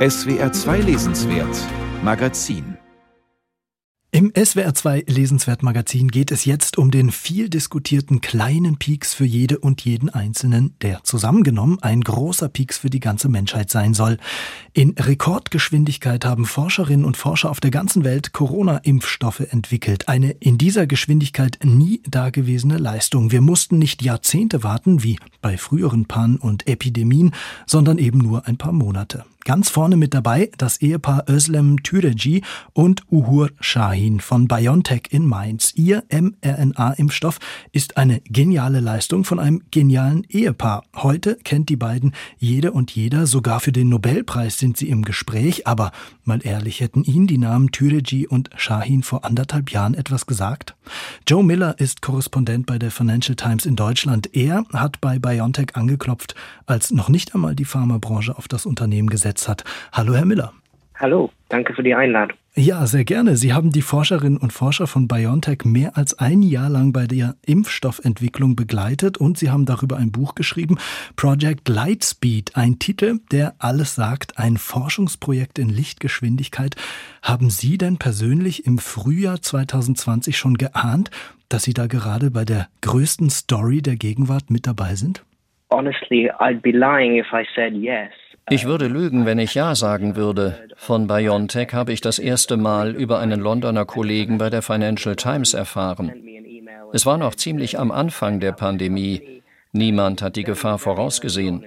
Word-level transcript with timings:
SWR 0.00 0.50
2 0.50 0.80
Lesenswert 0.80 1.58
Magazin 2.02 2.78
im 4.12 4.32
SWR2 4.32 5.08
Lesenswert 5.08 5.62
Magazin 5.62 6.08
geht 6.08 6.32
es 6.32 6.44
jetzt 6.44 6.78
um 6.78 6.90
den 6.90 7.12
viel 7.12 7.48
diskutierten 7.48 8.20
kleinen 8.20 8.76
Peaks 8.76 9.14
für 9.14 9.24
jede 9.24 9.60
und 9.60 9.82
jeden 9.84 10.10
Einzelnen, 10.10 10.74
der 10.82 11.04
zusammengenommen 11.04 11.78
ein 11.80 12.00
großer 12.00 12.48
Peaks 12.48 12.78
für 12.78 12.90
die 12.90 12.98
ganze 12.98 13.28
Menschheit 13.28 13.70
sein 13.70 13.94
soll. 13.94 14.18
In 14.72 14.96
Rekordgeschwindigkeit 14.98 16.24
haben 16.24 16.44
Forscherinnen 16.44 17.04
und 17.04 17.16
Forscher 17.16 17.50
auf 17.50 17.60
der 17.60 17.70
ganzen 17.70 18.02
Welt 18.02 18.32
Corona-Impfstoffe 18.32 19.46
entwickelt. 19.52 20.08
Eine 20.08 20.32
in 20.32 20.58
dieser 20.58 20.88
Geschwindigkeit 20.88 21.60
nie 21.62 22.02
dagewesene 22.04 22.78
Leistung. 22.78 23.30
Wir 23.30 23.40
mussten 23.40 23.78
nicht 23.78 24.02
Jahrzehnte 24.02 24.64
warten, 24.64 25.04
wie 25.04 25.20
bei 25.40 25.56
früheren 25.56 26.06
Pannen 26.06 26.38
und 26.38 26.66
Epidemien, 26.66 27.32
sondern 27.64 27.98
eben 27.98 28.18
nur 28.18 28.48
ein 28.48 28.58
paar 28.58 28.72
Monate. 28.72 29.24
Ganz 29.44 29.70
vorne 29.70 29.96
mit 29.96 30.12
dabei 30.12 30.50
das 30.58 30.82
Ehepaar 30.82 31.24
Özlem 31.26 31.82
Türeci 31.82 32.42
und 32.74 33.04
Uhur 33.10 33.50
Shahin 33.58 34.20
von 34.20 34.46
BioNTech 34.46 35.04
in 35.10 35.26
Mainz. 35.26 35.72
Ihr 35.76 36.04
mRNA-Impfstoff 36.10 37.38
ist 37.72 37.96
eine 37.96 38.20
geniale 38.20 38.80
Leistung 38.80 39.24
von 39.24 39.38
einem 39.38 39.62
genialen 39.70 40.24
Ehepaar. 40.24 40.84
Heute 40.94 41.36
kennt 41.36 41.70
die 41.70 41.76
beiden 41.76 42.12
jede 42.36 42.72
und 42.72 42.90
jeder, 42.94 43.26
sogar 43.26 43.60
für 43.60 43.72
den 43.72 43.88
Nobelpreis 43.88 44.58
sind 44.58 44.76
sie 44.76 44.90
im 44.90 45.02
Gespräch, 45.02 45.66
aber 45.66 45.92
mal 46.24 46.44
ehrlich, 46.44 46.80
hätten 46.80 47.02
Ihnen 47.02 47.26
die 47.26 47.38
Namen 47.38 47.72
Türeci 47.72 48.26
und 48.26 48.50
Shahin 48.56 49.02
vor 49.02 49.24
anderthalb 49.24 49.70
Jahren 49.70 49.94
etwas 49.94 50.26
gesagt? 50.26 50.76
Joe 51.26 51.42
Miller 51.42 51.80
ist 51.80 52.02
Korrespondent 52.02 52.66
bei 52.66 52.78
der 52.78 52.90
Financial 52.90 53.36
Times 53.36 53.64
in 53.64 53.74
Deutschland. 53.74 54.36
Er 54.36 54.64
hat 54.74 55.00
bei 55.00 55.18
BioNTech 55.18 55.76
angeklopft, 55.76 56.34
als 56.66 56.90
noch 56.90 57.08
nicht 57.08 57.34
einmal 57.34 57.54
die 57.54 57.64
Pharmabranche 57.64 58.36
auf 58.36 58.46
das 58.46 58.66
Unternehmen 58.66 59.08
gesetzt 59.08 59.29
hat. 59.48 59.64
Hallo, 59.92 60.14
Herr 60.14 60.24
Miller. 60.24 60.52
Hallo, 60.98 61.30
danke 61.48 61.72
für 61.72 61.82
die 61.82 61.94
Einladung. 61.94 62.36
Ja, 62.56 62.84
sehr 62.86 63.04
gerne. 63.04 63.36
Sie 63.36 63.52
haben 63.52 63.70
die 63.70 63.80
Forscherinnen 63.80 64.36
und 64.36 64.52
Forscher 64.52 64.86
von 64.86 65.06
BioNTech 65.06 65.64
mehr 65.64 65.96
als 65.96 66.18
ein 66.18 66.42
Jahr 66.42 66.68
lang 66.68 66.92
bei 66.92 67.06
der 67.06 67.36
Impfstoffentwicklung 67.46 68.56
begleitet 68.56 69.18
und 69.18 69.38
Sie 69.38 69.50
haben 69.50 69.66
darüber 69.66 69.96
ein 69.96 70.10
Buch 70.10 70.34
geschrieben, 70.34 70.76
Project 71.16 71.68
Lightspeed, 71.68 72.56
ein 72.56 72.78
Titel, 72.78 73.20
der 73.30 73.54
alles 73.58 73.94
sagt, 73.94 74.38
ein 74.38 74.56
Forschungsprojekt 74.56 75.58
in 75.58 75.68
Lichtgeschwindigkeit. 75.68 76.74
Haben 77.22 77.50
Sie 77.50 77.78
denn 77.78 77.98
persönlich 77.98 78.66
im 78.66 78.78
Frühjahr 78.78 79.40
2020 79.40 80.36
schon 80.36 80.58
geahnt, 80.58 81.10
dass 81.48 81.62
Sie 81.62 81.72
da 81.72 81.86
gerade 81.86 82.32
bei 82.32 82.44
der 82.44 82.66
größten 82.82 83.30
Story 83.30 83.80
der 83.80 83.96
Gegenwart 83.96 84.50
mit 84.50 84.66
dabei 84.66 84.96
sind? 84.96 85.24
Honestly, 85.70 86.30
I'd 86.40 86.60
be 86.62 86.72
lying 86.72 87.16
if 87.16 87.32
I 87.32 87.46
said 87.54 87.74
yes. 87.74 88.10
Ich 88.50 88.64
würde 88.64 88.88
lügen, 88.88 89.26
wenn 89.26 89.38
ich 89.38 89.54
Ja 89.54 89.74
sagen 89.74 90.16
würde. 90.16 90.58
Von 90.76 91.06
BioNTech 91.06 91.72
habe 91.72 91.92
ich 91.92 92.00
das 92.00 92.18
erste 92.18 92.56
Mal 92.56 92.96
über 92.96 93.20
einen 93.20 93.40
Londoner 93.40 93.84
Kollegen 93.84 94.38
bei 94.38 94.50
der 94.50 94.62
Financial 94.62 95.14
Times 95.14 95.54
erfahren. 95.54 96.12
Es 96.92 97.06
war 97.06 97.16
noch 97.16 97.36
ziemlich 97.36 97.78
am 97.78 97.92
Anfang 97.92 98.40
der 98.40 98.52
Pandemie. 98.52 99.42
Niemand 99.72 100.20
hat 100.20 100.34
die 100.34 100.42
Gefahr 100.42 100.78
vorausgesehen. 100.78 101.64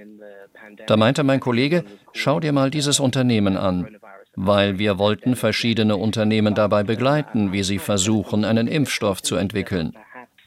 Da 0.86 0.98
meinte 0.98 1.24
mein 1.24 1.40
Kollege, 1.40 1.84
schau 2.12 2.38
dir 2.38 2.52
mal 2.52 2.70
dieses 2.70 3.00
Unternehmen 3.00 3.56
an, 3.56 3.96
weil 4.36 4.78
wir 4.78 4.98
wollten 4.98 5.36
verschiedene 5.36 5.96
Unternehmen 5.96 6.54
dabei 6.54 6.82
begleiten, 6.82 7.52
wie 7.52 7.62
sie 7.62 7.78
versuchen, 7.78 8.44
einen 8.44 8.66
Impfstoff 8.66 9.22
zu 9.22 9.36
entwickeln. 9.36 9.94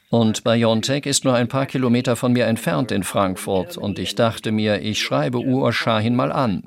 Und 0.09 0.43
BioNTech 0.45 1.05
ist 1.05 1.25
nur 1.25 1.35
ein 1.35 1.49
paar 1.49 1.65
Kilometer 1.65 2.15
von 2.15 2.31
mir 2.31 2.45
entfernt 2.45 2.91
in 2.91 3.03
Frankfurt 3.03 3.77
und 3.77 3.99
ich 3.99 4.15
dachte 4.15 4.53
mir, 4.53 4.81
ich 4.81 5.01
schreibe 5.01 5.39
Uur 5.39 5.73
Shahin 5.73 6.15
mal 6.15 6.31
an. 6.31 6.63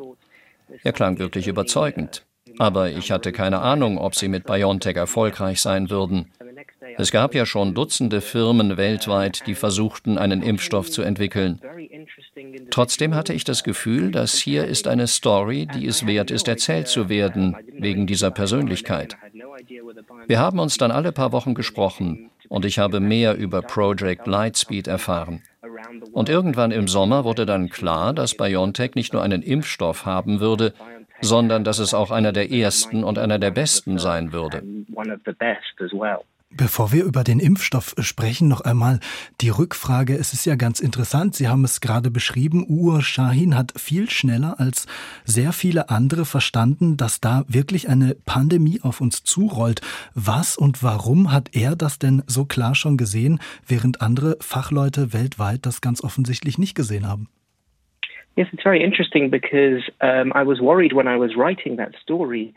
Er 0.83 0.93
klang 0.93 1.19
wirklich 1.19 1.49
überzeugend. 1.49 2.25
Aber 2.59 2.91
ich 2.91 3.11
hatte 3.11 3.33
keine 3.33 3.61
Ahnung, 3.61 3.97
ob 3.97 4.15
sie 4.15 4.29
mit 4.29 4.45
BioNTech 4.45 4.97
erfolgreich 4.97 5.61
sein 5.63 5.89
würden. 5.89 6.31
Es 6.99 7.11
gab 7.11 7.35
ja 7.35 7.47
schon 7.47 7.75
Dutzende 7.75 8.21
Firmen 8.21 8.77
weltweit, 8.77 9.47
die 9.47 9.55
versuchten, 9.55 10.19
einen 10.19 10.43
Impfstoff 10.43 10.91
zu 10.91 11.01
entwickeln. 11.01 11.61
Trotzdem 12.71 13.15
hatte 13.15 13.33
ich 13.33 13.45
das 13.45 13.65
Gefühl, 13.65 14.11
dass 14.11 14.35
hier 14.35 14.67
ist 14.67 14.87
eine 14.87 15.07
Story, 15.07 15.67
die 15.67 15.87
es 15.87 16.07
wert 16.07 16.31
ist, 16.31 16.49
erzählt 16.49 16.89
zu 16.89 17.09
werden, 17.09 17.57
wegen 17.73 18.07
dieser 18.07 18.31
Persönlichkeit. 18.31 19.17
Wir 20.27 20.39
haben 20.39 20.59
uns 20.59 20.77
dann 20.77 20.91
alle 20.91 21.13
paar 21.13 21.33
Wochen 21.33 21.55
gesprochen 21.55 22.31
und 22.51 22.65
ich 22.65 22.81
habe 22.81 22.99
mehr 23.01 23.37
über 23.37 23.63
Project 23.63 24.27
Lightspeed 24.27 24.89
erfahren. 24.89 25.41
Und 26.13 26.29
irgendwann 26.29 26.73
im 26.73 26.89
Sommer 26.89 27.25
wurde 27.25 27.47
dann 27.47 27.71
klar, 27.71 28.13
dass 28.13 28.37
BioNTech 28.37 28.97
nicht 28.97 29.13
nur 29.13 29.23
einen 29.23 29.41
Impfstoff 29.41 30.05
haben 30.05 30.41
würde, 30.41 30.75
sondern 31.21 31.63
dass 31.63 31.79
es 31.79 31.95
auch 31.95 32.11
einer 32.11 32.33
der 32.33 32.51
ersten 32.51 33.05
und 33.05 33.19
einer 33.19 33.39
der 33.39 33.53
besten 33.53 33.99
sein 33.99 34.33
würde. 34.33 34.63
Bevor 36.53 36.91
wir 36.93 37.05
über 37.05 37.23
den 37.23 37.39
Impfstoff 37.39 37.95
sprechen, 38.01 38.49
noch 38.49 38.63
einmal 38.63 38.99
die 39.41 39.51
Rückfrage. 39.51 40.15
Es 40.15 40.33
ist 40.33 40.47
ja 40.47 40.57
ganz 40.57 40.81
interessant. 40.81 41.37
Sie 41.37 41.47
haben 41.47 41.63
es 41.63 41.81
gerade 41.81 42.11
beschrieben. 42.11 42.67
Uğur 42.69 43.03
Shahin 43.03 43.57
hat 43.57 43.73
viel 43.77 44.11
schneller 44.11 44.59
als 44.59 44.89
sehr 45.25 45.53
viele 45.53 45.91
andere 45.91 46.25
verstanden, 46.25 46.97
dass 46.97 47.21
da 47.21 47.45
wirklich 47.47 47.89
eine 47.89 48.17
Pandemie 48.27 48.81
auf 48.83 49.01
uns 49.01 49.23
zurollt. 49.23 49.81
Was 50.17 50.57
und 50.57 50.83
warum 50.83 51.31
hat 51.31 51.51
er 51.55 51.77
das 51.77 52.01
denn 52.01 52.25
so 52.27 52.47
klar 52.47 52.75
schon 52.75 52.97
gesehen, 52.97 53.39
während 53.65 54.03
andere 54.03 54.37
Fachleute 54.41 55.13
weltweit 55.13 55.65
das 55.67 55.81
ganz 55.81 56.03
offensichtlich 56.03 56.59
nicht 56.59 56.75
gesehen 56.75 57.07
haben? 57.07 57.29
Yes, 58.35 58.49
it's 58.53 58.63
very 58.63 58.83
interesting 58.83 59.31
because 59.31 59.83
um, 60.01 60.33
I 60.33 60.45
was 60.45 60.59
worried 60.59 60.93
when 60.95 61.07
I 61.07 61.17
was 61.17 61.37
writing 61.37 61.77
that 61.77 61.95
story. 62.03 62.55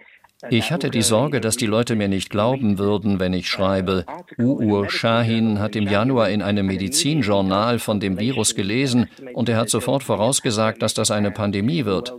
Ich 0.50 0.72
hatte 0.72 0.90
die 0.90 1.02
Sorge, 1.02 1.42
dass 1.42 1.58
die 1.58 1.66
Leute 1.66 1.96
mir 1.96 2.08
nicht 2.08 2.30
glauben 2.30 2.78
würden, 2.78 3.20
wenn 3.20 3.34
ich 3.34 3.50
schreibe, 3.50 4.06
Uur 4.38 4.90
Shahin 4.90 5.60
hat 5.60 5.76
im 5.76 5.88
Januar 5.88 6.30
in 6.30 6.42
einem 6.42 6.66
Medizinjournal 6.66 7.80
von 7.80 8.00
dem 8.00 8.20
Virus 8.20 8.56
gelesen 8.56 9.08
und 9.34 9.50
er 9.50 9.58
hat 9.58 9.70
sofort 9.70 10.04
vorausgesagt, 10.04 10.82
dass 10.82 10.94
das 10.94 11.12
eine 11.12 11.32
Pandemie 11.32 11.86
wird. 11.86 12.14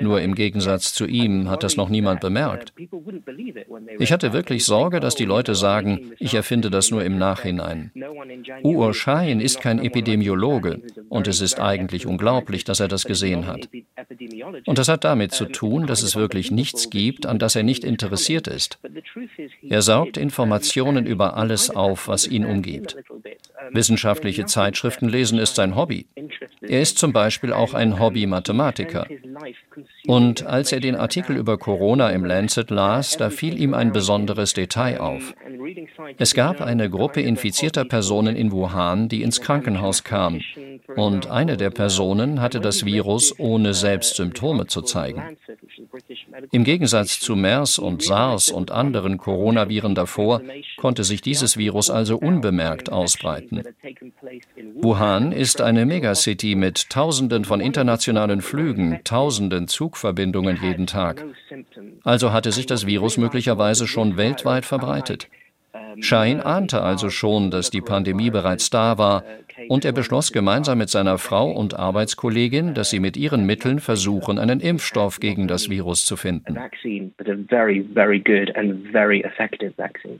Nur 0.00 0.20
im 0.20 0.34
Gegensatz 0.34 0.92
zu 0.92 1.06
ihm 1.06 1.48
hat 1.50 1.62
das 1.62 1.76
noch 1.76 1.88
niemand 1.88 2.20
bemerkt. 2.20 2.72
Ich 3.98 4.12
hatte 4.12 4.32
wirklich 4.32 4.64
Sorge, 4.64 5.00
dass 5.00 5.14
die 5.14 5.24
Leute 5.24 5.54
sagen, 5.54 6.12
ich 6.18 6.34
erfinde 6.34 6.70
das 6.70 6.90
nur 6.90 7.04
im 7.04 7.18
Nachhinein. 7.18 7.92
Uur 8.62 8.94
Shahin 8.94 9.40
ist 9.40 9.60
kein 9.60 9.78
Epidemiologe 9.78 10.82
und 11.08 11.28
es 11.28 11.40
ist 11.40 11.60
eigentlich 11.60 12.06
unglaublich, 12.06 12.64
dass 12.64 12.80
er 12.80 12.88
das 12.88 13.04
gesehen 13.04 13.46
hat. 13.46 13.68
Und 14.66 14.78
das 14.78 14.88
hat 14.88 15.04
damit 15.04 15.32
zu 15.32 15.46
tun, 15.46 15.86
dass 15.86 16.02
es 16.02 16.16
wirklich 16.16 16.50
nichts 16.50 16.90
gibt, 16.90 17.26
an 17.26 17.38
das 17.38 17.56
er 17.56 17.62
nicht 17.62 17.84
interessiert 17.84 18.46
ist. 18.48 18.78
Er 19.68 19.82
saugt 19.82 20.16
Informationen 20.16 21.06
über 21.06 21.36
alles 21.36 21.70
auf, 21.70 22.08
was 22.08 22.26
ihn 22.26 22.44
umgibt. 22.44 22.96
Wissenschaftliche 23.72 24.46
Zeitschriften 24.46 25.08
lesen 25.08 25.38
ist 25.38 25.54
sein 25.54 25.76
Hobby. 25.76 26.06
Er 26.60 26.80
ist 26.80 26.98
zum 26.98 27.12
Beispiel 27.12 27.52
auch 27.52 27.74
ein 27.74 27.98
Hobby-Mathematiker. 27.98 29.06
Und 30.06 30.46
als 30.46 30.72
er 30.72 30.80
den 30.80 30.96
Artikel 30.96 31.36
über 31.36 31.58
Corona 31.58 32.10
im 32.10 32.24
Lancet 32.24 32.70
las, 32.70 33.16
da 33.16 33.30
fiel 33.30 33.60
ihm 33.60 33.74
ein 33.74 33.92
besonderes 33.92 34.52
Detail 34.52 35.00
auf. 35.00 35.34
Es 36.18 36.34
gab 36.34 36.60
eine 36.60 36.90
Gruppe 36.90 37.20
infizierter 37.20 37.84
Personen 37.84 38.36
in 38.36 38.52
Wuhan, 38.52 39.08
die 39.08 39.22
ins 39.22 39.40
Krankenhaus 39.40 40.04
kam. 40.04 40.40
Und 40.96 41.30
eine 41.30 41.56
der 41.56 41.70
Personen 41.70 42.40
hatte 42.40 42.60
das 42.60 42.84
Virus, 42.84 43.38
ohne 43.38 43.74
selbst 43.74 44.16
Symptome 44.16 44.66
zu 44.66 44.82
zeigen. 44.82 45.22
Im 46.50 46.64
Gegensatz 46.64 47.20
zu 47.20 47.36
MERS 47.36 47.78
und 47.78 48.02
SARS 48.02 48.50
und 48.50 48.70
anderen 48.70 49.18
Coronaviren 49.18 49.94
davor 49.94 50.40
konnte 50.76 51.04
sich 51.04 51.20
dieses 51.20 51.56
Virus 51.56 51.90
also 51.90 52.16
unbemerkt 52.16 52.90
ausbreiten. 52.90 53.62
Wuhan 54.76 55.32
ist 55.32 55.60
eine 55.60 55.86
Megacity 55.86 56.54
mit 56.54 56.90
Tausenden 56.90 57.44
von 57.44 57.60
internationalen 57.60 58.40
Flügen, 58.42 59.00
Tausenden 59.04 59.68
Zugverbindungen 59.68 60.58
jeden 60.62 60.86
Tag. 60.86 61.24
Also 62.02 62.32
hatte 62.32 62.52
sich 62.52 62.66
das 62.66 62.86
Virus 62.86 63.16
möglicherweise 63.16 63.86
schon 63.86 64.16
weltweit 64.16 64.64
verbreitet. 64.64 65.28
Schein 66.00 66.40
ahnte 66.40 66.82
also 66.82 67.10
schon, 67.10 67.50
dass 67.50 67.70
die 67.70 67.80
Pandemie 67.80 68.30
bereits 68.30 68.70
da 68.70 68.98
war, 68.98 69.24
und 69.68 69.84
er 69.84 69.92
beschloss 69.92 70.32
gemeinsam 70.32 70.78
mit 70.78 70.90
seiner 70.90 71.18
Frau 71.18 71.50
und 71.50 71.78
Arbeitskollegin, 71.78 72.74
dass 72.74 72.90
sie 72.90 73.00
mit 73.00 73.16
ihren 73.16 73.46
Mitteln 73.46 73.80
versuchen, 73.80 74.38
einen 74.38 74.60
Impfstoff 74.60 75.20
gegen 75.20 75.48
das 75.48 75.68
Virus 75.70 76.04
zu 76.04 76.16
finden. 76.16 76.58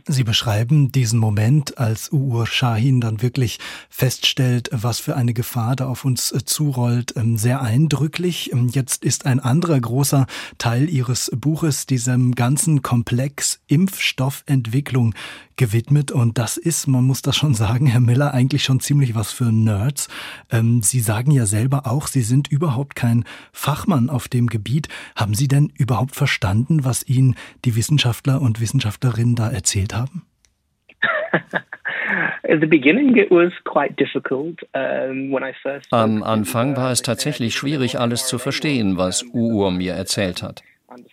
Sie 0.07 0.25
beschreiben 0.25 0.93
diesen 0.93 1.19
Moment, 1.19 1.79
als 1.79 2.13
Uur 2.13 2.47
Shahin 2.47 3.01
dann 3.01 3.23
wirklich 3.23 3.59
feststellt, 3.89 4.69
was 4.73 5.01
für 5.01 5.17
eine 5.17 5.35
Gefahr 5.35 5.77
da 5.77 5.89
auf 5.89 6.05
uns 6.05 6.33
äh, 6.33 6.45
zurollt, 6.45 7.15
ähm, 7.17 7.37
sehr 7.37 7.63
eindrücklich. 7.63 8.53
Ähm, 8.53 8.69
jetzt 8.73 9.05
ist 9.05 9.27
ein 9.27 9.41
anderer 9.41 9.81
großer 9.81 10.27
Teil 10.59 10.89
Ihres 10.89 11.31
Buches 11.35 11.87
diesem 11.87 12.35
ganzen 12.35 12.83
Komplex 12.83 13.63
Impfstoffentwicklung 13.69 15.15
gewidmet 15.57 16.13
und 16.13 16.39
das 16.39 16.57
ist, 16.57 16.87
man 16.87 17.05
muss 17.05 17.23
das 17.23 17.37
schon 17.37 17.55
sagen, 17.65 17.87
Herr 17.87 18.01
Miller, 18.01 18.35
eigentlich 18.35 18.65
schon 18.65 18.81
ziemlich 18.81 19.15
was 19.15 19.33
für 19.33 19.53
Nerds. 19.53 20.09
Ähm, 20.51 20.83
Sie 20.83 21.01
sagen 21.01 21.31
ja 21.31 21.47
selber 21.47 21.83
auch, 21.87 22.07
Sie 22.07 22.23
sind 22.23 22.49
überhaupt 22.49 22.97
kein 22.97 23.25
Fachmann 23.53 24.11
auf 24.11 24.29
dem 24.29 24.47
Gebiet. 24.47 24.89
Haben 25.17 25.35
Sie 25.35 25.49
denn 25.49 25.73
überhaupt 25.77 26.15
verstanden, 26.15 26.85
was 26.85 27.07
Ihnen 27.09 27.37
die 27.65 27.77
Wissenschaftler 27.77 28.41
und 28.41 28.61
Wissenschaftlerinnen 28.61 29.35
da 29.35 29.51
erzählt 29.51 29.95
haben? 29.95 30.27
Am 35.91 36.23
Anfang 36.23 36.77
war 36.77 36.91
es 36.91 37.03
tatsächlich 37.03 37.55
schwierig, 37.55 37.99
alles 37.99 38.27
zu 38.27 38.39
verstehen, 38.39 38.97
was 38.97 39.25
Uur 39.33 39.71
mir 39.71 39.95
erzählt 39.95 40.43
hat. 40.43 40.63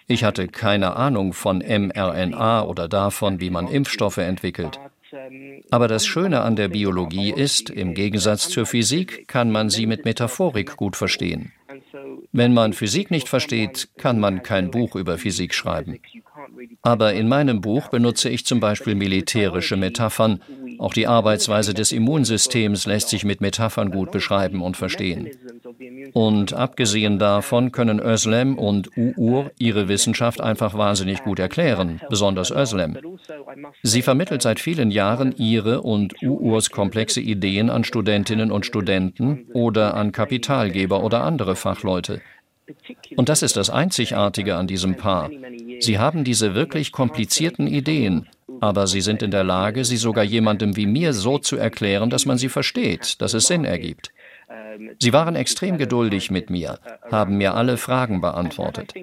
Ich 0.08 0.24
hatte 0.24 0.48
keine 0.48 0.96
Ahnung 0.96 1.34
von 1.34 1.60
mRNA 1.60 2.64
oder 2.64 2.88
davon, 2.88 3.40
wie 3.40 3.50
man 3.50 3.68
Impfstoffe 3.68 4.18
entwickelt. 4.18 4.80
Aber 5.72 5.88
das 5.88 6.06
Schöne 6.06 6.42
an 6.42 6.56
der 6.56 6.70
Biologie 6.70 7.32
ist, 7.32 7.70
im 7.70 7.94
Gegensatz 7.94 8.50
zur 8.50 8.66
Physik 8.66 9.28
kann 9.28 9.52
man 9.52 9.70
sie 9.70 9.86
mit 9.86 10.06
Metaphorik 10.06 10.78
gut 10.78 10.96
verstehen. 10.96 11.52
Wenn 12.32 12.54
man 12.54 12.74
Physik 12.74 13.12
nicht 13.12 13.28
versteht, 13.28 13.90
kann 13.98 14.20
man 14.20 14.44
kein 14.44 14.72
Buch 14.72 14.96
über 14.96 15.18
Physik 15.18 15.54
schreiben. 15.54 16.00
Aber 16.82 17.14
in 17.14 17.28
meinem 17.28 17.62
Buch 17.62 17.90
benutze 17.90 18.30
ich 18.30 18.46
zum 18.46 18.60
Beispiel 18.60 18.96
militärische 18.96 19.78
Metaphern. 19.78 20.42
Auch 20.80 20.94
die 20.94 21.08
Arbeitsweise 21.08 21.74
des 21.74 21.92
Immunsystems 21.92 22.86
lässt 22.86 23.10
sich 23.10 23.26
mit 23.26 23.42
Metaphern 23.42 23.92
gut 23.92 24.12
beschreiben 24.12 24.62
und 24.62 24.78
verstehen. 24.78 25.30
Und 26.14 26.54
abgesehen 26.54 27.20
davon 27.20 27.72
können 27.72 28.00
Özlem 28.00 28.58
und 28.58 28.90
Uur 28.98 29.52
ihre 29.58 29.88
Wissenschaft 29.88 30.42
einfach 30.42 30.74
wahnsinnig 30.74 31.24
gut 31.24 31.40
erklären, 31.40 32.02
besonders 32.10 32.52
Özlem. 32.52 32.98
Sie 33.84 34.02
vermittelt 34.02 34.42
seit 34.42 34.60
vielen 34.60 34.92
Jahren 34.92 35.34
ihre 35.38 35.82
und 35.82 36.22
Uurs 36.22 36.72
komplexe 36.72 37.22
Ideen 37.22 37.70
an 37.70 37.84
Studentinnen 37.84 38.52
und 38.52 38.66
Studenten 38.66 39.48
oder 39.54 39.94
an 39.96 40.12
Kapitalgeber 40.12 41.04
oder 41.04 41.24
andere 41.24 41.56
Fachleute. 41.56 42.22
Und 43.18 43.30
das 43.30 43.42
ist 43.42 43.58
das 43.58 43.70
Einzigartige 43.70 44.56
an 44.56 44.68
diesem 44.68 44.96
Paar. 44.96 45.30
Sie 45.80 46.00
haben 46.00 46.24
diese 46.24 46.56
wirklich 46.56 46.92
komplizierten 46.92 47.68
Ideen, 47.68 48.28
aber 48.60 48.88
sie 48.88 49.02
sind 49.02 49.24
in 49.24 49.32
der 49.32 49.44
Lage, 49.44 49.84
sie 49.84 49.98
sogar 49.98 50.24
jemandem 50.24 50.76
wie 50.76 50.86
mir 50.86 51.14
so 51.14 51.38
zu 51.38 51.58
erklären, 51.58 52.10
dass 52.10 52.26
man 52.26 52.38
sie 52.38 52.50
versteht, 52.50 53.22
dass 53.22 53.34
es 53.34 53.48
Sinn 53.48 53.66
ergibt. 53.66 54.12
Sie 55.00 55.14
waren 55.14 55.36
extrem 55.36 55.78
geduldig 55.78 56.32
mit 56.32 56.50
mir, 56.50 56.80
haben 57.10 57.38
mir 57.38 57.56
alle 57.56 57.78
Fragen 57.78 58.22
beantwortet. 58.22 58.94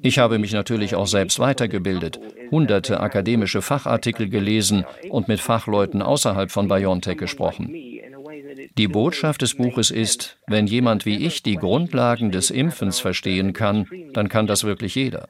Ich 0.00 0.18
habe 0.18 0.38
mich 0.38 0.52
natürlich 0.52 0.94
auch 0.94 1.08
selbst 1.08 1.40
weitergebildet, 1.40 2.20
hunderte 2.52 3.00
akademische 3.00 3.62
Fachartikel 3.62 4.28
gelesen 4.28 4.84
und 5.10 5.26
mit 5.26 5.40
Fachleuten 5.40 6.02
außerhalb 6.02 6.52
von 6.52 6.68
BioNTech 6.68 7.18
gesprochen. 7.18 7.74
Die 8.76 8.86
Botschaft 8.86 9.42
des 9.42 9.56
Buches 9.56 9.90
ist, 9.90 10.38
wenn 10.46 10.68
jemand 10.68 11.04
wie 11.04 11.26
ich 11.26 11.42
die 11.42 11.56
Grundlagen 11.56 12.30
des 12.30 12.50
Impfens 12.50 13.00
verstehen 13.00 13.52
kann, 13.52 13.86
dann 14.12 14.28
kann 14.28 14.46
das 14.46 14.62
wirklich 14.62 14.94
jeder. 14.94 15.28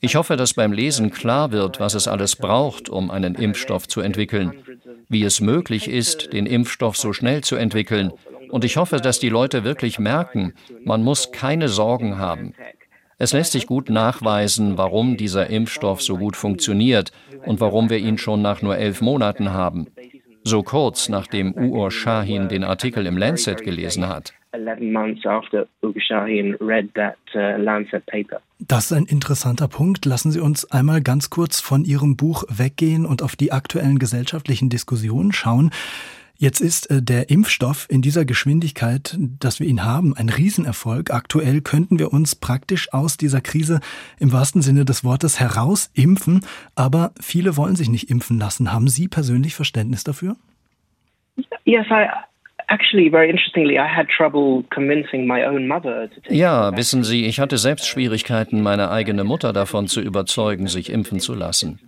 Ich 0.00 0.14
hoffe, 0.14 0.36
dass 0.36 0.54
beim 0.54 0.72
Lesen 0.72 1.10
klar 1.10 1.50
wird, 1.50 1.80
was 1.80 1.94
es 1.94 2.06
alles 2.06 2.36
braucht, 2.36 2.88
um 2.88 3.10
einen 3.10 3.34
Impfstoff 3.34 3.88
zu 3.88 4.00
entwickeln, 4.00 4.52
wie 5.08 5.24
es 5.24 5.40
möglich 5.40 5.88
ist, 5.88 6.32
den 6.32 6.46
Impfstoff 6.46 6.96
so 6.96 7.12
schnell 7.12 7.42
zu 7.42 7.56
entwickeln, 7.56 8.12
und 8.52 8.64
ich 8.64 8.76
hoffe, 8.76 8.98
dass 8.98 9.18
die 9.18 9.28
Leute 9.28 9.64
wirklich 9.64 9.98
merken, 9.98 10.54
man 10.84 11.02
muss 11.02 11.32
keine 11.32 11.68
Sorgen 11.68 12.18
haben. 12.18 12.54
Es 13.18 13.32
lässt 13.32 13.52
sich 13.52 13.66
gut 13.66 13.90
nachweisen, 13.90 14.78
warum 14.78 15.16
dieser 15.16 15.48
Impfstoff 15.50 16.02
so 16.02 16.16
gut 16.16 16.36
funktioniert 16.36 17.10
und 17.44 17.60
warum 17.60 17.90
wir 17.90 17.98
ihn 17.98 18.18
schon 18.18 18.42
nach 18.42 18.62
nur 18.62 18.76
elf 18.76 19.00
Monaten 19.00 19.52
haben 19.52 19.88
so 20.44 20.62
kurz 20.62 21.08
nachdem 21.08 21.54
Uur 21.54 21.90
Shahin 21.90 22.48
den 22.48 22.62
Artikel 22.64 23.06
im 23.06 23.16
Lancet 23.16 23.62
gelesen 23.62 24.08
hat. 24.08 24.32
Uh, 24.54 24.58
das 28.58 28.84
ist 28.84 28.92
ein 28.92 29.06
interessanter 29.06 29.68
Punkt. 29.68 30.04
Lassen 30.04 30.30
Sie 30.30 30.40
uns 30.40 30.70
einmal 30.70 31.00
ganz 31.00 31.30
kurz 31.30 31.60
von 31.60 31.84
Ihrem 31.84 32.16
Buch 32.16 32.44
weggehen 32.48 33.06
und 33.06 33.22
auf 33.22 33.36
die 33.36 33.52
aktuellen 33.52 33.98
gesellschaftlichen 33.98 34.68
Diskussionen 34.68 35.32
schauen. 35.32 35.70
Jetzt 36.36 36.60
ist 36.60 36.90
äh, 36.90 37.02
der 37.02 37.30
Impfstoff 37.30 37.86
in 37.88 38.02
dieser 38.02 38.24
Geschwindigkeit, 38.24 39.16
dass 39.38 39.60
wir 39.60 39.66
ihn 39.66 39.84
haben, 39.84 40.16
ein 40.16 40.28
Riesenerfolg. 40.28 41.12
Aktuell 41.12 41.60
könnten 41.60 41.98
wir 41.98 42.12
uns 42.12 42.34
praktisch 42.34 42.92
aus 42.92 43.16
dieser 43.16 43.40
Krise 43.40 43.80
im 44.18 44.32
wahrsten 44.32 44.62
Sinne 44.62 44.84
des 44.84 45.04
Wortes 45.04 45.38
heraus-impfen, 45.38 46.44
aber 46.74 47.12
viele 47.20 47.56
wollen 47.56 47.76
sich 47.76 47.88
nicht 47.88 48.10
impfen 48.10 48.38
lassen. 48.38 48.72
Haben 48.72 48.88
Sie 48.88 49.08
persönlich 49.08 49.54
Verständnis 49.54 50.04
dafür? 50.04 50.36
Yes, 51.64 51.86
I, 51.90 52.08
ja, 56.30 56.76
wissen 56.76 57.04
Sie, 57.04 57.26
ich 57.26 57.40
hatte 57.40 57.58
selbst 57.58 57.86
Schwierigkeiten, 57.86 58.62
meine 58.62 58.90
eigene 58.90 59.24
Mutter 59.24 59.52
davon 59.52 59.88
zu 59.88 60.00
überzeugen, 60.00 60.68
sich 60.68 60.90
impfen 60.90 61.20
zu 61.20 61.34
lassen. 61.34 61.78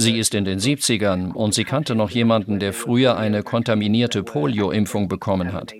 Sie 0.00 0.16
ist 0.16 0.34
in 0.34 0.46
den 0.46 0.58
70ern 0.58 1.32
und 1.32 1.52
sie 1.52 1.64
kannte 1.64 1.94
noch 1.94 2.08
jemanden, 2.08 2.58
der 2.58 2.72
früher 2.72 3.18
eine 3.18 3.42
kontaminierte 3.42 4.22
Polio-Impfung 4.22 5.08
bekommen 5.08 5.52
hat. 5.52 5.74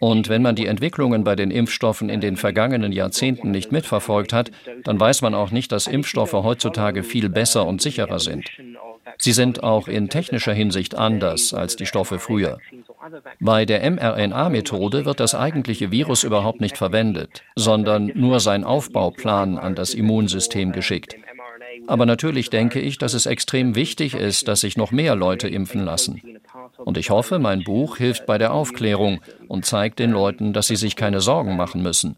Und 0.00 0.28
wenn 0.28 0.42
man 0.42 0.54
die 0.54 0.66
Entwicklungen 0.66 1.24
bei 1.24 1.34
den 1.34 1.50
Impfstoffen 1.50 2.10
in 2.10 2.20
den 2.20 2.36
vergangenen 2.36 2.92
Jahrzehnten 2.92 3.50
nicht 3.50 3.72
mitverfolgt 3.72 4.34
hat, 4.34 4.50
dann 4.84 5.00
weiß 5.00 5.22
man 5.22 5.34
auch 5.34 5.50
nicht, 5.50 5.72
dass 5.72 5.86
Impfstoffe 5.86 6.34
heutzutage 6.34 7.02
viel 7.02 7.30
besser 7.30 7.66
und 7.66 7.80
sicherer 7.80 8.18
sind. 8.18 8.50
Sie 9.16 9.32
sind 9.32 9.62
auch 9.62 9.88
in 9.88 10.10
technischer 10.10 10.52
Hinsicht 10.52 10.94
anders 10.94 11.54
als 11.54 11.74
die 11.74 11.86
Stoffe 11.86 12.18
früher. 12.18 12.58
Bei 13.40 13.64
der 13.64 13.90
mRNA-Methode 13.90 15.06
wird 15.06 15.20
das 15.20 15.34
eigentliche 15.34 15.90
Virus 15.90 16.22
überhaupt 16.22 16.60
nicht 16.60 16.76
verwendet, 16.76 17.44
sondern 17.56 18.12
nur 18.14 18.40
sein 18.40 18.62
Aufbauplan 18.62 19.56
an 19.56 19.74
das 19.74 19.94
Immunsystem 19.94 20.72
geschickt. 20.72 21.16
Aber 21.88 22.04
natürlich 22.04 22.50
denke 22.50 22.80
ich, 22.80 22.98
dass 22.98 23.14
es 23.14 23.24
extrem 23.24 23.74
wichtig 23.74 24.14
ist, 24.14 24.46
dass 24.46 24.60
sich 24.60 24.76
noch 24.76 24.90
mehr 24.90 25.16
Leute 25.16 25.48
impfen 25.48 25.84
lassen. 25.84 26.20
Und 26.76 26.98
ich 26.98 27.08
hoffe, 27.08 27.38
mein 27.38 27.64
Buch 27.64 27.96
hilft 27.96 28.26
bei 28.26 28.36
der 28.36 28.52
Aufklärung 28.52 29.20
und 29.48 29.64
zeigt 29.64 29.98
den 29.98 30.10
Leuten, 30.10 30.52
dass 30.52 30.66
sie 30.66 30.76
sich 30.76 30.96
keine 30.96 31.22
Sorgen 31.22 31.56
machen 31.56 31.82
müssen. 31.82 32.16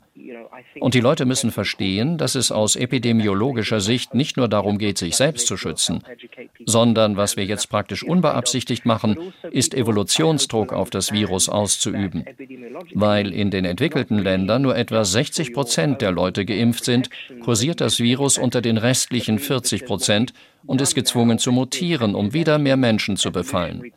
Und 0.81 0.95
die 0.95 1.01
Leute 1.01 1.27
müssen 1.27 1.51
verstehen, 1.51 2.19
dass 2.19 2.35
es 2.35 2.51
aus 2.51 2.75
epidemiologischer 2.75 3.81
Sicht 3.81 4.15
nicht 4.15 4.37
nur 4.37 4.49
darum 4.49 4.79
geht, 4.79 4.99
sich 4.99 5.17
selbst 5.17 5.47
zu 5.47 5.57
schützen, 5.57 6.03
sondern 6.65 7.17
was 7.17 7.37
wir 7.37 7.45
jetzt 7.45 7.69
praktisch 7.69 8.03
unbeabsichtigt 8.03 8.87
machen, 8.87 9.33
ist 9.51 9.75
Evolutionsdruck 9.75 10.73
auf 10.73 10.91
das 10.91 11.13
Virus 11.13 11.49
auszuüben. 11.49 12.25
Weil 12.95 13.33
in 13.33 13.51
den 13.51 13.65
entwickelten 13.65 14.19
Ländern 14.19 14.63
nur 14.63 14.77
etwa 14.77 15.05
60 15.05 15.53
Prozent 15.53 16.01
der 16.01 16.13
Leute 16.13 16.45
geimpft 16.45 16.85
sind, 16.85 17.11
kursiert 17.43 17.81
das 17.81 18.01
Virus 18.01 18.39
unter 18.39 18.63
den 18.63 18.79
restlichen 18.79 19.39
40 19.39 19.85
Prozent 19.85 20.33
und 20.67 20.81
ist 20.81 20.95
gezwungen 20.95 21.39
zu 21.39 21.53
mutieren, 21.53 22.15
um 22.15 22.33
wieder 22.33 22.59
mehr 22.59 22.77
Menschen 22.77 23.17
zu 23.17 23.33
befallen. 23.33 23.93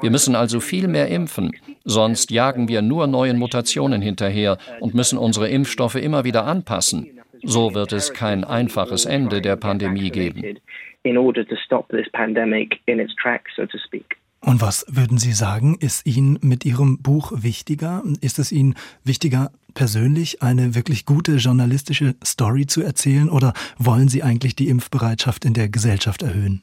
Wir 0.00 0.10
müssen 0.10 0.34
also 0.34 0.60
viel 0.60 0.88
mehr 0.88 1.08
impfen, 1.08 1.52
sonst 1.84 2.30
jagen 2.30 2.68
wir 2.68 2.82
nur 2.82 3.06
neuen 3.06 3.38
Mutationen 3.38 4.02
hinterher 4.02 4.58
und 4.80 4.94
müssen 4.94 5.18
unsere 5.18 5.48
Impfstoffe 5.48 5.96
immer 5.96 6.24
wieder 6.24 6.44
anpassen. 6.46 7.20
So 7.42 7.74
wird 7.74 7.92
es 7.92 8.12
kein 8.12 8.44
einfaches 8.44 9.04
Ende 9.04 9.42
der 9.42 9.56
Pandemie 9.56 10.10
geben. 10.10 10.58
Und 14.40 14.60
was 14.60 14.86
würden 14.88 15.18
Sie 15.18 15.32
sagen, 15.32 15.76
ist 15.80 16.06
Ihnen 16.06 16.38
mit 16.42 16.64
Ihrem 16.64 16.98
Buch 17.02 17.32
wichtiger? 17.34 18.02
Ist 18.20 18.38
es 18.38 18.52
Ihnen 18.52 18.74
wichtiger, 19.02 19.50
persönlich 19.74 20.42
eine 20.42 20.74
wirklich 20.74 21.06
gute 21.06 21.36
journalistische 21.36 22.14
Story 22.24 22.66
zu 22.66 22.82
erzählen 22.82 23.28
oder 23.28 23.52
wollen 23.78 24.08
Sie 24.08 24.22
eigentlich 24.22 24.54
die 24.54 24.68
Impfbereitschaft 24.68 25.44
in 25.44 25.54
der 25.54 25.68
Gesellschaft 25.68 26.22
erhöhen? 26.22 26.62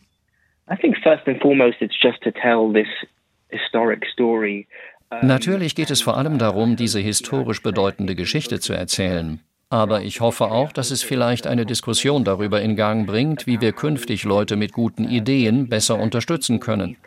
Natürlich 5.21 5.75
geht 5.75 5.91
es 5.91 6.01
vor 6.01 6.17
allem 6.17 6.37
darum, 6.37 6.77
diese 6.77 6.99
historisch 6.99 7.61
bedeutende 7.61 8.15
Geschichte 8.15 8.59
zu 8.61 8.71
erzählen. 8.71 9.41
Aber 9.69 10.01
ich 10.01 10.21
hoffe 10.21 10.45
auch, 10.45 10.71
dass 10.71 10.91
es 10.91 11.03
vielleicht 11.03 11.47
eine 11.47 11.65
Diskussion 11.65 12.23
darüber 12.23 12.61
in 12.61 12.75
Gang 12.75 13.05
bringt, 13.05 13.47
wie 13.47 13.59
wir 13.61 13.73
künftig 13.73 14.23
Leute 14.23 14.55
mit 14.55 14.73
guten 14.73 15.07
Ideen 15.07 15.69
besser 15.69 15.99
unterstützen 15.99 16.59
können. 16.59 16.97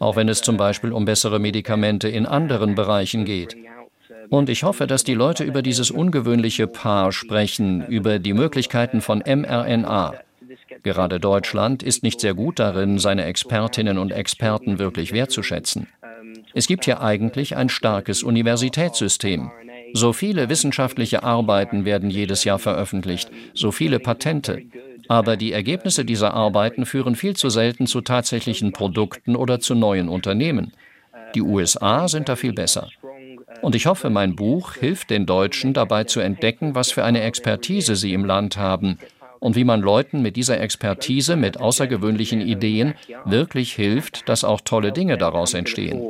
Auch 0.00 0.16
wenn 0.16 0.28
es 0.28 0.42
zum 0.42 0.56
Beispiel 0.56 0.92
um 0.92 1.04
bessere 1.04 1.38
Medikamente 1.38 2.08
in 2.08 2.26
anderen 2.26 2.74
Bereichen 2.74 3.24
geht. 3.24 3.56
Und 4.28 4.48
ich 4.48 4.62
hoffe, 4.62 4.86
dass 4.86 5.04
die 5.04 5.14
Leute 5.14 5.44
über 5.44 5.62
dieses 5.62 5.90
ungewöhnliche 5.90 6.66
Paar 6.66 7.12
sprechen, 7.12 7.86
über 7.86 8.18
die 8.18 8.34
Möglichkeiten 8.34 9.00
von 9.00 9.18
mRNA. 9.18 10.14
Gerade 10.84 11.18
Deutschland 11.18 11.82
ist 11.82 12.02
nicht 12.02 12.20
sehr 12.20 12.34
gut 12.34 12.58
darin, 12.58 12.98
seine 12.98 13.24
Expertinnen 13.24 13.96
und 13.96 14.12
Experten 14.12 14.78
wirklich 14.78 15.12
wertzuschätzen. 15.12 15.88
Es 16.52 16.66
gibt 16.66 16.84
hier 16.84 17.00
eigentlich 17.00 17.56
ein 17.56 17.70
starkes 17.70 18.22
Universitätssystem. 18.22 19.50
So 19.94 20.12
viele 20.12 20.50
wissenschaftliche 20.50 21.22
Arbeiten 21.22 21.86
werden 21.86 22.10
jedes 22.10 22.44
Jahr 22.44 22.58
veröffentlicht, 22.58 23.30
so 23.54 23.72
viele 23.72 23.98
Patente. 23.98 24.62
Aber 25.08 25.38
die 25.38 25.52
Ergebnisse 25.52 26.04
dieser 26.04 26.34
Arbeiten 26.34 26.84
führen 26.84 27.16
viel 27.16 27.34
zu 27.34 27.48
selten 27.48 27.86
zu 27.86 28.02
tatsächlichen 28.02 28.72
Produkten 28.72 29.36
oder 29.36 29.60
zu 29.60 29.74
neuen 29.74 30.10
Unternehmen. 30.10 30.72
Die 31.34 31.42
USA 31.42 32.08
sind 32.08 32.28
da 32.28 32.36
viel 32.36 32.52
besser. 32.52 32.90
Und 33.62 33.74
ich 33.74 33.86
hoffe, 33.86 34.10
mein 34.10 34.36
Buch 34.36 34.74
hilft 34.74 35.08
den 35.08 35.24
Deutschen 35.24 35.72
dabei 35.72 36.04
zu 36.04 36.20
entdecken, 36.20 36.74
was 36.74 36.90
für 36.90 37.04
eine 37.04 37.22
Expertise 37.22 37.96
sie 37.96 38.12
im 38.12 38.26
Land 38.26 38.58
haben 38.58 38.98
und 39.44 39.56
wie 39.56 39.64
man 39.64 39.82
Leuten 39.82 40.22
mit 40.22 40.36
dieser 40.36 40.58
Expertise, 40.58 41.36
mit 41.36 41.60
außergewöhnlichen 41.60 42.40
Ideen 42.40 42.94
wirklich 43.26 43.74
hilft, 43.74 44.26
dass 44.26 44.42
auch 44.42 44.62
tolle 44.62 44.90
Dinge 44.90 45.18
daraus 45.18 45.52
entstehen. 45.52 46.00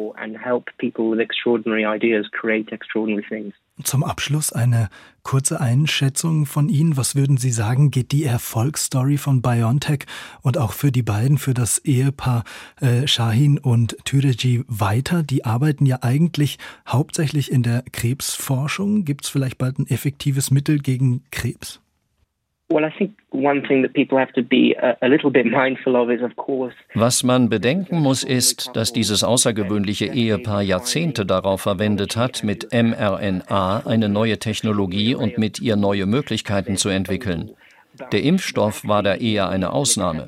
Zum 3.83 4.05
Abschluss 4.05 4.53
eine 4.53 4.89
kurze 5.25 5.61
Einschätzung 5.61 6.47
von 6.47 6.69
Ihnen. 6.69 6.97
Was 6.97 7.17
würden 7.17 7.37
Sie 7.37 7.51
sagen, 7.51 7.91
geht 7.91 8.13
die 8.13 8.23
Erfolgsstory 8.23 9.17
von 9.17 9.43
BioNTech 9.43 10.05
und 10.43 10.57
auch 10.57 10.73
für 10.73 10.93
die 10.93 11.03
beiden, 11.03 11.37
für 11.37 11.55
das 11.55 11.79
Ehepaar 11.79 12.45
äh, 12.81 13.09
Shahin 13.09 13.59
und 13.59 13.97
Türeci 14.05 14.63
weiter? 14.69 15.25
Die 15.25 15.45
arbeiten 15.45 15.87
ja 15.87 15.99
eigentlich 16.03 16.59
hauptsächlich 16.87 17.51
in 17.51 17.65
der 17.65 17.83
Krebsforschung. 17.91 19.05
Gibt 19.05 19.25
es 19.25 19.31
vielleicht 19.31 19.59
bald 19.59 19.81
ein 19.81 19.89
effektives 19.89 20.53
Mittel 20.53 20.79
gegen 20.79 21.25
Krebs? 21.33 21.81
Was 26.95 27.23
man 27.23 27.51
bedenken 27.51 28.01
muss, 28.01 28.25
ist, 28.25 28.71
dass 28.75 28.93
dieses 28.93 29.23
außergewöhnliche 29.23 30.07
Ehepaar 30.07 30.63
Jahrzehnte 30.63 31.27
darauf 31.27 31.61
verwendet 31.61 32.17
hat, 32.17 32.43
mit 32.43 32.73
mRNA 32.73 33.83
eine 33.87 34.09
neue 34.09 34.39
Technologie 34.39 35.15
und 35.15 35.37
mit 35.37 35.61
ihr 35.61 35.77
neue 35.77 36.07
Möglichkeiten 36.07 36.77
zu 36.77 36.89
entwickeln. 36.89 37.51
Der 38.13 38.23
Impfstoff 38.23 38.87
war 38.89 39.03
da 39.03 39.15
eher 39.15 39.49
eine 39.51 39.73
Ausnahme. 39.73 40.27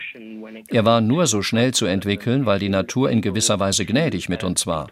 Er 0.69 0.85
war 0.85 1.00
nur 1.00 1.26
so 1.26 1.43
schnell 1.43 1.73
zu 1.73 1.87
entwickeln, 1.87 2.47
weil 2.47 2.59
die 2.59 2.69
Natur 2.69 3.11
in 3.11 3.23
gewisser 3.23 3.59
Weise 3.61 3.85
gnädig 3.85 4.28
mit 4.28 4.45
uns 4.45 4.66
war. 4.66 4.88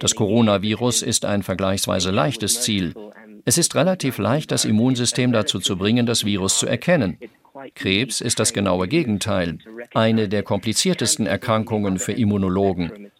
Das 0.00 0.14
Coronavirus 0.14 1.02
ist 1.02 1.24
ein 1.24 1.42
vergleichsweise 1.42 2.10
leichtes 2.10 2.62
Ziel. 2.62 2.94
Es 3.48 3.56
ist 3.56 3.74
relativ 3.76 4.18
leicht, 4.18 4.50
das 4.50 4.66
Immunsystem 4.66 5.32
dazu 5.32 5.58
zu 5.58 5.78
bringen, 5.78 6.04
das 6.04 6.26
Virus 6.26 6.58
zu 6.58 6.66
erkennen. 6.66 7.16
Krebs 7.74 8.20
ist 8.20 8.38
das 8.40 8.52
genaue 8.52 8.88
Gegenteil, 8.88 9.56
eine 9.94 10.28
der 10.28 10.42
kompliziertesten 10.42 11.26
Erkrankungen 11.26 11.98
für 11.98 12.12
Immunologen. 12.12 13.10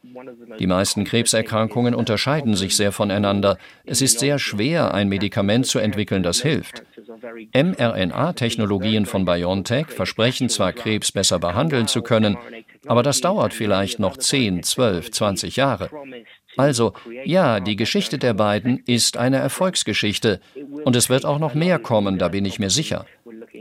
Die 0.58 0.66
meisten 0.66 1.04
Krebserkrankungen 1.04 1.94
unterscheiden 1.94 2.56
sich 2.56 2.76
sehr 2.76 2.92
voneinander. 2.92 3.56
Es 3.86 4.02
ist 4.02 4.18
sehr 4.18 4.38
schwer, 4.38 4.92
ein 4.92 5.08
Medikament 5.08 5.64
zu 5.64 5.78
entwickeln, 5.78 6.22
das 6.22 6.42
hilft. 6.42 6.82
mRNA-Technologien 7.54 9.06
von 9.06 9.24
BioNTech 9.24 9.86
versprechen 9.86 10.50
zwar, 10.50 10.74
Krebs 10.74 11.10
besser 11.10 11.38
behandeln 11.38 11.88
zu 11.88 12.02
können, 12.02 12.36
aber 12.86 13.02
das 13.02 13.22
dauert 13.22 13.54
vielleicht 13.54 13.98
noch 13.98 14.18
10, 14.18 14.62
12, 14.62 15.10
20 15.10 15.56
Jahre. 15.56 15.88
Also, 16.56 16.94
ja, 17.24 17.60
die 17.60 17.76
Geschichte 17.76 18.18
der 18.18 18.34
beiden 18.34 18.82
ist 18.86 19.16
eine 19.16 19.36
Erfolgsgeschichte 19.36 20.40
und 20.84 20.96
es 20.96 21.08
wird 21.08 21.24
auch 21.24 21.38
noch 21.38 21.54
mehr 21.54 21.78
kommen, 21.78 22.18
da 22.18 22.28
bin 22.28 22.44
ich 22.44 22.58
mir 22.58 22.70
sicher. 22.70 23.06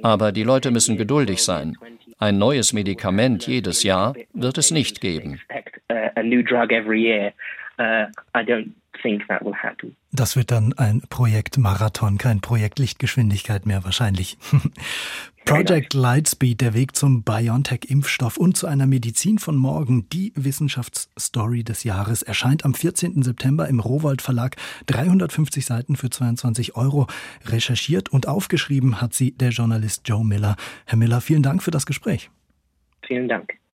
Aber 0.03 0.31
die 0.31 0.43
Leute 0.43 0.71
müssen 0.71 0.97
geduldig 0.97 1.43
sein. 1.43 1.77
Ein 2.19 2.37
neues 2.37 2.73
Medikament 2.73 3.45
jedes 3.47 3.83
Jahr 3.83 4.15
wird 4.33 4.57
es 4.57 4.71
nicht 4.71 5.01
geben. 5.01 5.39
Das 10.11 10.35
wird 10.35 10.51
dann 10.51 10.73
ein 10.73 11.01
Projekt 11.09 11.57
Marathon, 11.57 12.17
kein 12.17 12.41
Projekt 12.41 12.79
Lichtgeschwindigkeit 12.79 13.65
mehr 13.65 13.83
wahrscheinlich. 13.83 14.37
Project 15.47 15.93
Lightspeed, 15.93 16.59
der 16.59 16.73
Weg 16.73 16.93
zum 16.93 17.23
BioNTech-Impfstoff 17.23 18.35
und 18.35 18.57
zu 18.57 18.67
einer 18.67 18.85
Medizin 18.85 19.39
von 19.39 19.55
morgen, 19.55 20.09
die 20.09 20.33
Wissenschaftsstory 20.35 21.63
des 21.63 21.85
Jahres, 21.85 22.21
erscheint 22.21 22.65
am 22.65 22.73
14. 22.73 23.23
September 23.23 23.69
im 23.69 23.79
Rowold 23.79 24.21
Verlag. 24.21 24.57
350 24.87 25.65
Seiten 25.65 25.95
für 25.95 26.09
22 26.09 26.75
Euro. 26.75 27.07
Recherchiert 27.45 28.09
und 28.09 28.27
aufgeschrieben 28.27 28.99
hat 28.99 29.13
sie 29.13 29.31
der 29.31 29.51
Journalist 29.51 30.01
Joe 30.05 30.25
Miller. 30.25 30.57
Herr 30.85 30.97
Miller, 30.97 31.21
vielen 31.21 31.43
Dank 31.43 31.63
für 31.63 31.71
das 31.71 31.85
Gespräch. 31.85 32.29
Vielen 33.05 33.29
Dank. 33.29 33.57